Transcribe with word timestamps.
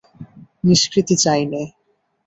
নিষ্কৃতি 0.63 1.15
চাই 1.23 1.41
নে। 1.51 1.61